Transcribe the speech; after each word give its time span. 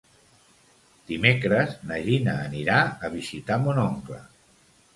Dimecres 1.11 1.75
na 1.91 1.99
Gina 2.07 2.35
anirà 2.47 2.81
a 3.09 3.13
visitar 3.19 3.61
mon 3.69 3.85
oncle. 3.87 4.21